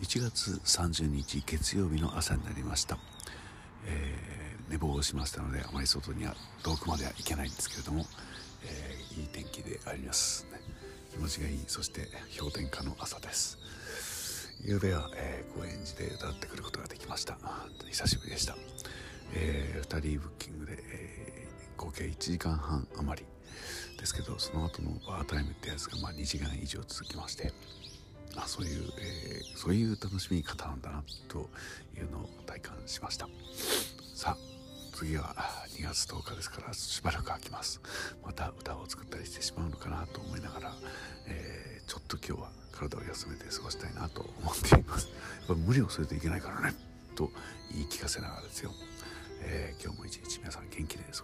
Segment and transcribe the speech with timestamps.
[0.00, 2.98] 1月30日月曜日の朝になりました、
[3.86, 8.04] えー、寝坊をしましたのであまり外には遠くまでは行けないんですけれども、
[8.64, 10.60] えー、いい天気であります、ね、
[11.12, 11.60] 気持ちがいい。
[11.68, 12.08] そして
[12.38, 13.58] 氷点下の朝です。
[14.66, 17.38] 昨夜は、えー、高円寺で歌ってくることができました。
[17.88, 18.56] 久しぶりでした、
[19.32, 23.26] えー、2人ブッキングで、えー、合計1時間半余り
[23.98, 27.52] ですけどその後のバータイムってやつが、まあ、2時間以上続きまして
[28.54, 31.50] そういう、えー、そういう楽しみ方なんだなと
[31.96, 33.26] いうのを体感しました。
[34.14, 35.34] さあ次は
[35.76, 37.80] 2月10日ですからしばらく空きます。
[38.24, 40.72] また歌を作ったりしてしまうのかなと思いながら、
[41.26, 45.08] えー、ちょっと今日は体を休めて過ごしたいなと思っています。
[45.08, 46.76] やっぱ無理をするといけないからね
[47.16, 47.32] と
[47.72, 48.70] 言い聞かせながらですよ、
[49.40, 51.23] えー、今日も一日皆さん元気で過ごさ